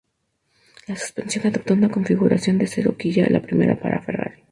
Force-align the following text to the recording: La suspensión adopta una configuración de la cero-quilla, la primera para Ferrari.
La 0.87 0.95
suspensión 0.95 1.45
adopta 1.45 1.75
una 1.75 1.91
configuración 1.91 2.57
de 2.57 2.65
la 2.65 2.71
cero-quilla, 2.71 3.29
la 3.29 3.39
primera 3.43 3.79
para 3.79 4.01
Ferrari. 4.01 4.43